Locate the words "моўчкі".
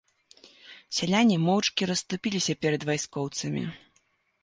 1.45-1.89